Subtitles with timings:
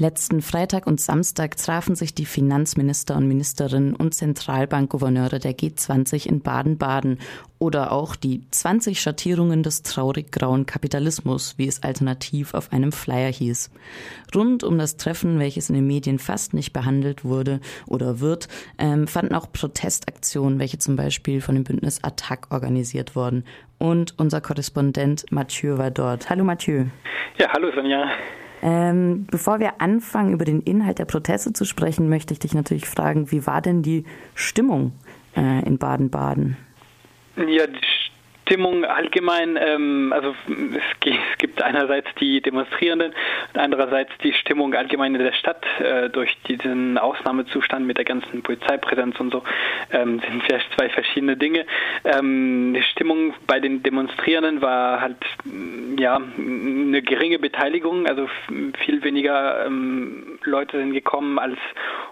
[0.00, 6.40] Letzten Freitag und Samstag trafen sich die Finanzminister und Ministerinnen und Zentralbankgouverneure der G20 in
[6.40, 7.18] Baden-Baden
[7.58, 13.30] oder auch die 20 Schattierungen des traurig grauen Kapitalismus, wie es alternativ auf einem Flyer
[13.30, 13.70] hieß.
[14.34, 18.48] Rund um das Treffen, welches in den Medien fast nicht behandelt wurde oder wird,
[18.78, 23.44] ähm, fanden auch Protestaktionen, welche zum Beispiel von dem Bündnis Attac organisiert wurden.
[23.76, 26.30] Und unser Korrespondent Mathieu war dort.
[26.30, 26.86] Hallo Mathieu.
[27.36, 28.10] Ja, hallo Sonja.
[28.62, 32.86] Ähm, bevor wir anfangen, über den Inhalt der Proteste zu sprechen, möchte ich dich natürlich
[32.86, 34.92] fragen, wie war denn die Stimmung
[35.36, 36.56] äh, in Baden-Baden?
[37.36, 37.99] Ja, die
[38.50, 41.00] Stimmung allgemein, ähm, also es,
[41.38, 43.12] gibt einerseits die Demonstrierenden
[43.54, 48.42] und andererseits die Stimmung allgemein in der Stadt äh, durch diesen Ausnahmezustand mit der ganzen
[48.42, 49.44] Polizeipräsenz und so
[49.92, 51.64] ähm, sind vielleicht zwei verschiedene Dinge.
[52.04, 55.18] Ähm, die Stimmung bei den Demonstrierenden war halt
[55.96, 58.28] ja eine geringe Beteiligung, also
[58.84, 61.56] viel weniger ähm, Leute sind gekommen als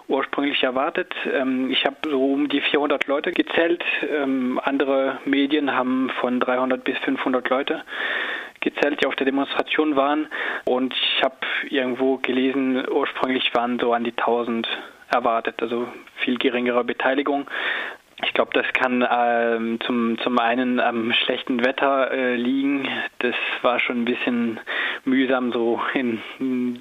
[0.09, 1.13] ursprünglich erwartet.
[1.31, 3.83] Ähm, ich habe so um die 400 Leute gezählt.
[4.09, 7.81] Ähm, andere Medien haben von von 300 bis 500 Leute
[8.59, 10.27] gezählt, die auf der Demonstration waren.
[10.65, 11.37] Und ich habe
[11.69, 14.67] irgendwo gelesen, ursprünglich waren so an die 1000
[15.09, 15.87] erwartet, also
[16.23, 17.47] viel geringere Beteiligung.
[18.23, 22.87] Ich glaube, das kann ähm, zum, zum einen am schlechten Wetter äh, liegen.
[23.19, 24.59] Das war schon ein bisschen
[25.09, 26.19] mühsam, so in,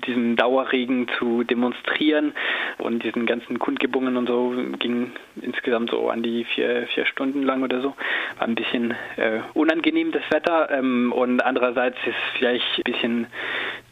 [0.06, 2.32] diesem Dauerregen zu demonstrieren.
[2.78, 7.62] Und diesen ganzen Kundgebungen und so ging insgesamt so an die vier, vier Stunden lang
[7.62, 7.94] oder so.
[8.38, 10.70] War ein bisschen äh, unangenehm, das Wetter.
[10.70, 13.26] Ähm, und andererseits ist vielleicht ein bisschen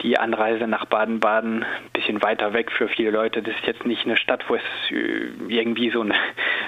[0.03, 3.43] die Anreise nach Baden-Baden ein bisschen weiter weg für viele Leute.
[3.43, 6.15] Das ist jetzt nicht eine Stadt, wo es äh, irgendwie so eine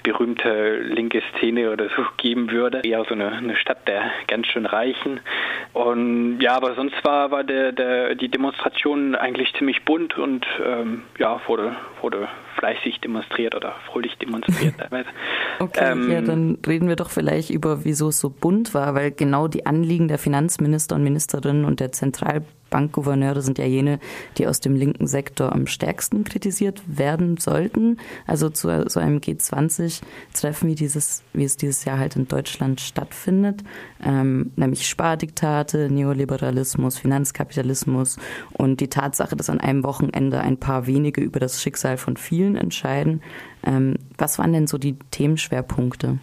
[0.03, 2.81] berühmte linke Szene oder so geben würde.
[2.85, 5.21] Eher so eine, eine Stadt der ganz schön Reichen.
[5.73, 11.03] Und ja, aber sonst war, war der, der, die Demonstration eigentlich ziemlich bunt und ähm,
[11.19, 14.75] ja, wurde, wurde fleißig demonstriert oder fröhlich demonstriert
[15.59, 19.13] okay, ähm, ja, dann reden wir doch vielleicht über, wieso es so bunt war, weil
[19.13, 21.93] genau die Anliegen der Finanzminister und Ministerinnen und der
[22.69, 23.99] Zentralbankgouverneure sind ja jene,
[24.37, 27.99] die aus dem linken Sektor am stärksten kritisiert werden sollten.
[28.27, 33.65] Also zu so einem G20-Treffen, wie dieses, wie es dieses Jahr halt in Deutschland stattfindet,
[34.05, 38.19] ähm, nämlich Spardiktate, Neoliberalismus, Finanzkapitalismus
[38.53, 42.57] und die Tatsache, dass an einem Wochenende ein paar wenige über das Schicksal von vielen
[42.57, 43.23] entscheiden.
[43.65, 46.19] Ähm, was waren denn so die Themenschwerpunkte?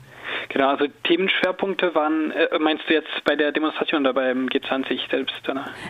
[0.55, 5.35] Genau, also Themenschwerpunkte waren, äh, meinst du jetzt bei der Demonstration oder beim G20 selbst?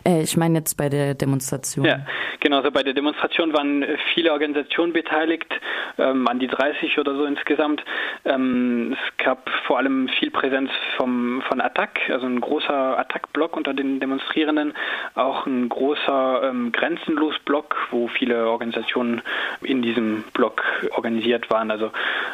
[0.04, 1.86] Äh, ich meine jetzt bei der Demonstration.
[1.86, 2.00] Ja,
[2.40, 5.54] genau, also bei der Demonstration waren viele Organisationen beteiligt,
[6.00, 7.84] ähm, an die 30 oder so insgesamt.
[8.26, 13.76] Ähm, es gab vor allem viel Präsenz vom, von Attac, also ein großer Attac-Block unter
[13.76, 14.74] den Demonstrierenden,
[15.14, 19.22] auch ein großer ähm, Grenzenlos-Block, wo viele Organisationen
[19.62, 21.92] in diesem Block organisiert waren, also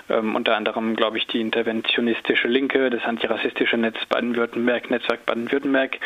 [0.09, 5.97] ähm, unter anderem, glaube ich, die Intervention feministische Linke, das antirassistische Netz Baden-Württemberg, Netzwerk Baden-Württemberg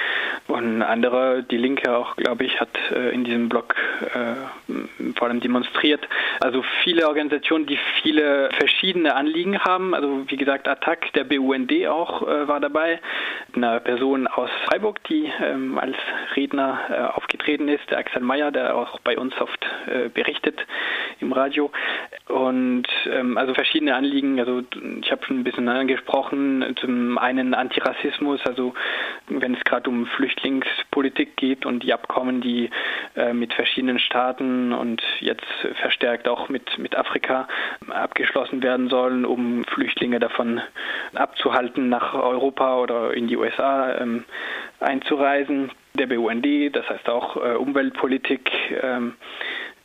[0.47, 3.75] und andere, die Linke auch, glaube ich, hat äh, in diesem Blog
[4.13, 6.07] äh, vor allem demonstriert.
[6.41, 9.93] Also viele Organisationen, die viele verschiedene Anliegen haben.
[9.93, 12.99] Also wie gesagt, Attac, der BUND auch äh, war dabei.
[13.55, 15.95] Eine Person aus Freiburg, die ähm, als
[16.35, 20.59] Redner äh, aufgetreten ist, der Axel Mayer, der auch bei uns oft äh, berichtet
[21.19, 21.71] im Radio.
[22.27, 24.39] Und ähm, also verschiedene Anliegen.
[24.39, 24.63] Also
[25.01, 26.75] ich habe schon ein bisschen angesprochen.
[26.79, 28.73] Zum einen Antirassismus, also
[29.27, 32.69] wenn es gerade um Flüchtlingspolitik geht und die Abkommen, die
[33.15, 35.45] äh, mit verschiedenen Staaten und jetzt
[35.81, 37.47] verstärkt auch mit, mit Afrika
[37.89, 40.61] abgeschlossen werden sollen, um Flüchtlinge davon
[41.13, 44.25] abzuhalten, nach Europa oder in die USA ähm,
[44.79, 45.71] einzureisen.
[45.93, 48.51] Der BUND, das heißt auch äh, Umweltpolitik,
[48.81, 49.13] ähm,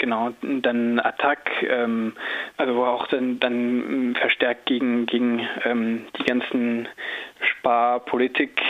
[0.00, 2.15] Genau, dann Attack, ähm,
[2.56, 6.88] also wo auch dann, dann verstärkt gegen, gegen ähm, die ganzen
[7.43, 8.62] Sparpolitik,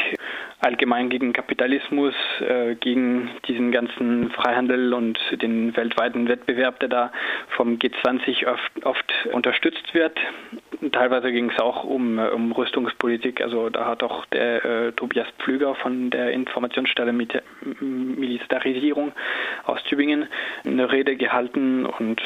[0.59, 7.13] allgemein gegen Kapitalismus, äh, gegen diesen ganzen Freihandel und den weltweiten Wettbewerb, der da
[7.51, 10.19] vom G20 oft, oft unterstützt wird.
[10.93, 15.75] Teilweise ging es auch um, um Rüstungspolitik, also da hat auch der äh, Tobias Pflüger
[15.75, 17.13] von der Informationsstelle
[17.81, 19.13] Militarisierung
[19.65, 20.27] aus Tübingen
[20.65, 22.23] eine Rede gehalten und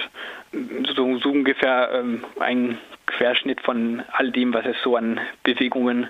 [0.95, 6.09] so, so ungefähr ähm, ein Querschnitt von all dem, was es so an Bewegungen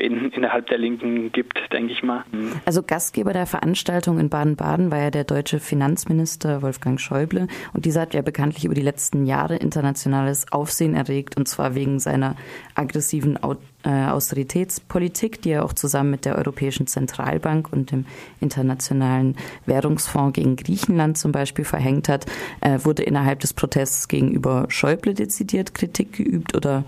[0.00, 2.24] in, innerhalb der Linken gibt, denke ich mal.
[2.64, 8.02] Also Gastgeber der Veranstaltung in Baden-Baden war ja der deutsche Finanzminister Wolfgang Schäuble und dieser
[8.02, 12.36] hat ja bekanntlich über die letzten Jahre internationales Aufsehen erregt und zwar wegen seiner
[12.74, 13.38] aggressiven
[13.84, 18.06] äh, Austeritätspolitik, die er auch zusammen mit der Europäischen Zentralbank und dem
[18.40, 19.36] Internationalen
[19.66, 22.26] Währungsfonds gegen Griechenland zum Beispiel verhängt hat,
[22.60, 26.84] äh, wurde innerhalb des Protests gegenüber Schäuble dezidiert Kritik geübt oder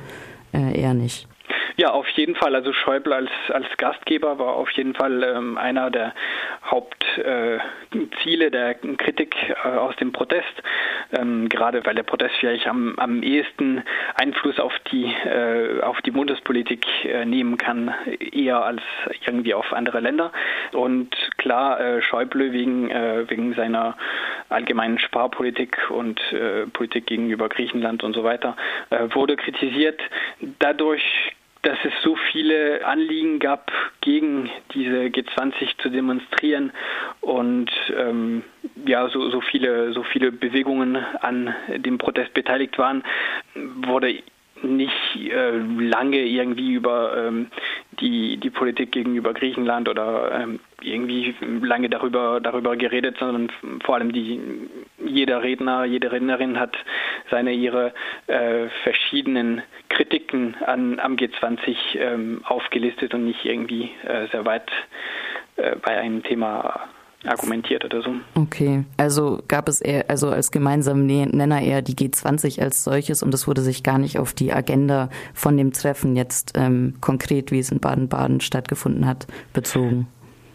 [0.52, 1.29] äh, eher nicht?
[1.80, 2.54] Ja, auf jeden Fall.
[2.54, 6.12] Also Schäuble als, als Gastgeber war auf jeden Fall ähm, einer der
[6.70, 10.62] Hauptziele äh, der Kritik äh, aus dem Protest.
[11.18, 13.82] Ähm, gerade weil der Protest vielleicht am, am ehesten
[14.14, 17.94] Einfluss auf die, äh, auf die Bundespolitik äh, nehmen kann,
[18.30, 18.82] eher als
[19.24, 20.32] irgendwie auf andere Länder.
[20.72, 23.96] Und klar, äh, Schäuble wegen, äh, wegen seiner
[24.50, 26.20] allgemeinen Sparpolitik und
[26.72, 28.56] Politik gegenüber Griechenland und so weiter
[29.12, 30.00] wurde kritisiert.
[30.58, 31.29] Dadurch
[31.62, 33.70] dass es so viele Anliegen gab,
[34.00, 36.72] gegen diese G20 zu demonstrieren
[37.20, 38.42] und ähm,
[38.86, 43.02] ja, so, so viele, so viele Bewegungen an dem Protest beteiligt waren,
[43.54, 44.22] wurde
[44.62, 47.46] nicht äh, lange irgendwie über ähm,
[48.00, 53.50] die, die Politik gegenüber Griechenland oder ähm, irgendwie lange darüber, darüber geredet, sondern
[53.84, 54.40] vor allem die,
[55.04, 56.76] jeder Redner, jede Rednerin hat
[57.30, 57.92] seine, ihre
[58.26, 59.62] äh, verschiedenen
[60.00, 64.70] Kritiken an, am G20 ähm, aufgelistet und nicht irgendwie äh, sehr weit
[65.56, 66.88] äh, bei einem Thema
[67.26, 68.14] argumentiert oder so.
[68.34, 73.34] Okay, also gab es eher, also als gemeinsamen Nenner eher die G20 als solches und
[73.34, 77.58] es wurde sich gar nicht auf die Agenda von dem Treffen jetzt ähm, konkret, wie
[77.58, 80.08] es in Baden-Baden stattgefunden hat, bezogen.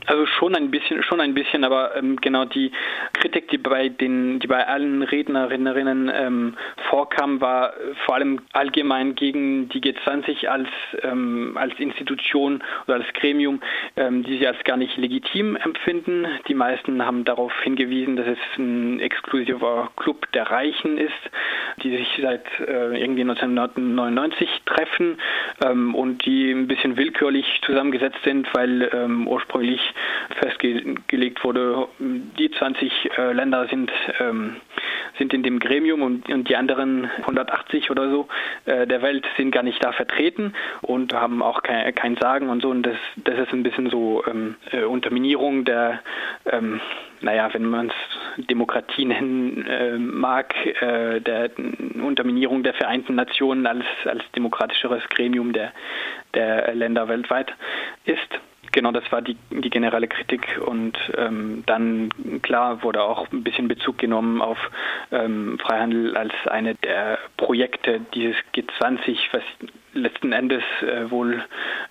[0.08, 2.72] Also schon ein bisschen, schon ein bisschen, aber ähm, genau die
[3.14, 6.58] Kritik, die bei den, die bei allen Rednerinnen ähm,
[6.90, 7.74] vorkam, war
[8.06, 10.70] vor allem allgemein gegen die G20 als
[11.02, 13.62] ähm, als Institution oder als Gremium,
[13.96, 16.28] ähm, die sie als gar nicht legitim empfinden.
[16.48, 21.14] Die meisten haben darauf hingewiesen, dass es ein exklusiver Club der Reichen ist,
[21.86, 25.20] die sich seit äh, irgendwie 1999 treffen
[25.64, 29.80] ähm, und die ein bisschen willkürlich zusammengesetzt sind, weil ähm, ursprünglich
[30.40, 34.56] festgelegt wurde, die 20 äh, Länder sind, ähm,
[35.18, 38.28] sind in dem Gremium und, und, die anderen 180 oder so
[38.66, 42.62] äh, der Welt sind gar nicht da vertreten und haben auch kein, kein Sagen und
[42.62, 42.70] so.
[42.70, 46.02] Und das, das ist ein bisschen so ähm, äh, Unterminierung der,
[46.46, 46.82] ähm,
[47.22, 51.52] naja, wenn man es Demokratie nennen äh, mag, äh, der
[52.04, 55.72] Unterminierung der Vereinten Nationen als, als demokratischeres Gremium der,
[56.34, 57.54] der Länder weltweit
[58.06, 58.40] ist.
[58.76, 62.10] Genau, das war die, die generelle Kritik und ähm, dann
[62.42, 64.58] klar wurde auch ein bisschen Bezug genommen auf
[65.14, 69.44] ähm, Freihandel als eine der Projekte dieses G20, was
[69.94, 71.42] letzten Endes äh, wohl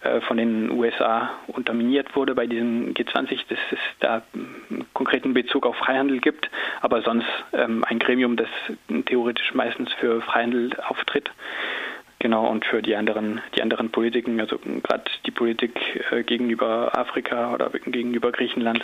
[0.02, 5.64] äh, von den USA unterminiert wurde bei diesem G20, dass es da einen konkreten Bezug
[5.64, 6.50] auf Freihandel gibt,
[6.82, 8.48] aber sonst ähm, ein Gremium, das
[9.06, 11.30] theoretisch meistens für Freihandel auftritt.
[12.24, 15.78] Genau, und für die anderen, die anderen Politiken, also gerade die Politik
[16.10, 18.82] äh, gegenüber Afrika oder gegenüber Griechenland.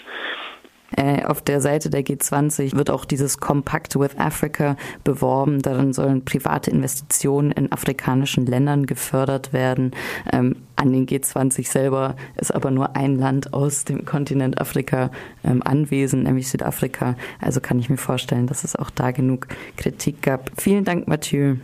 [0.95, 5.63] Äh, auf der Seite der G20 wird auch dieses Compact with Africa beworben.
[5.63, 9.93] Darin sollen private Investitionen in afrikanischen Ländern gefördert werden.
[10.31, 15.11] Ähm, an den G20 selber ist aber nur ein Land aus dem Kontinent Afrika
[15.45, 17.17] ähm, anwesend, nämlich Südafrika.
[17.41, 19.47] Also kann ich mir vorstellen, dass es auch da genug
[19.79, 20.51] Kritik gab.
[20.59, 21.55] Vielen Dank, Mathieu.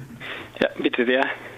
[0.58, 1.26] Ja, bitte sehr.